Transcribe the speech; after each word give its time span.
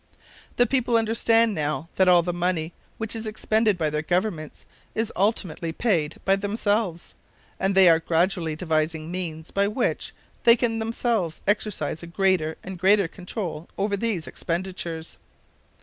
The 0.55 0.65
people 0.65 0.97
understand 0.97 1.53
now 1.53 1.87
that 1.93 2.07
all 2.07 2.23
the 2.23 2.33
money 2.33 2.73
which 2.97 3.15
is 3.15 3.27
expended 3.27 3.77
by 3.77 3.91
their 3.91 4.01
governments 4.01 4.65
is 4.95 5.13
ultimately 5.15 5.71
paid 5.71 6.15
by 6.25 6.37
themselves, 6.37 7.13
and 7.59 7.75
they 7.75 7.87
are 7.87 7.99
gradually 7.99 8.55
devising 8.55 9.11
means 9.11 9.51
by 9.51 9.67
which 9.67 10.11
they 10.43 10.55
can 10.55 10.79
themselves 10.79 11.39
exercise 11.45 12.01
a 12.01 12.07
greater 12.07 12.57
and 12.63 12.79
greater 12.79 13.07
control 13.07 13.69
over 13.77 13.95
these 13.95 14.25
expenditures. 14.25 15.17